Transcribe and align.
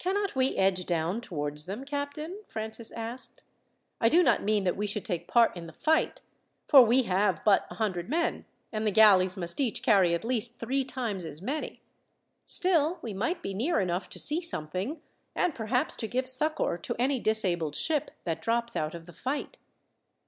"Cannot 0.00 0.34
we 0.34 0.56
edge 0.56 0.86
down 0.86 1.20
towards 1.20 1.66
them, 1.66 1.84
captain?" 1.84 2.38
Francis 2.48 2.90
asked. 2.90 3.44
"I 4.00 4.08
do 4.08 4.20
not 4.24 4.42
mean 4.42 4.64
that 4.64 4.76
we 4.76 4.88
should 4.88 5.04
take 5.04 5.28
part 5.28 5.56
in 5.56 5.68
the 5.68 5.72
fight, 5.72 6.20
for 6.66 6.82
we 6.84 7.04
have 7.04 7.44
but 7.44 7.64
a 7.70 7.76
hundred 7.76 8.08
men, 8.10 8.44
and 8.72 8.84
the 8.84 8.90
galleys 8.90 9.36
must 9.36 9.60
each 9.60 9.84
carry 9.84 10.14
at 10.16 10.24
least 10.24 10.58
three 10.58 10.84
times 10.84 11.24
as 11.24 11.40
many. 11.40 11.80
Still, 12.44 12.98
we 13.02 13.14
might 13.14 13.40
be 13.40 13.54
near 13.54 13.78
enough 13.78 14.08
to 14.08 14.18
see 14.18 14.40
something, 14.40 15.00
and 15.36 15.54
perhaps 15.54 15.94
to 15.94 16.08
give 16.08 16.28
succour 16.28 16.76
to 16.78 16.96
any 16.98 17.20
disabled 17.20 17.76
ship 17.76 18.10
that 18.24 18.42
drops 18.42 18.74
out 18.74 18.96
of 18.96 19.06
the 19.06 19.12
fight." 19.12 19.58